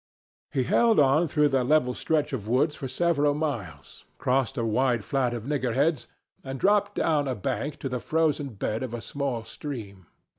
He 0.49 0.63
held 0.63 0.99
on 0.99 1.27
through 1.27 1.49
the 1.49 1.63
level 1.63 1.93
stretch 1.93 2.33
of 2.33 2.47
woods 2.47 2.75
for 2.75 2.87
several 2.87 3.35
miles, 3.35 4.03
crossed 4.17 4.57
a 4.57 4.65
wide 4.65 5.03
flat 5.03 5.31
of 5.31 5.43
nigger 5.43 5.75
heads, 5.75 6.07
and 6.43 6.59
dropped 6.59 6.95
down 6.95 7.27
a 7.27 7.35
bank 7.35 7.77
to 7.81 7.87
the 7.87 7.99
frozen 7.99 8.49
bed 8.55 8.81
of 8.81 8.95
a 8.95 8.99
small 9.01 9.43
stream. 9.43 10.07